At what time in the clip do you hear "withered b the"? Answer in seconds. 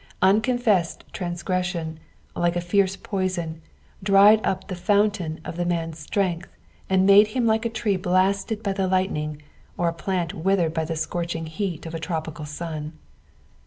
10.33-10.95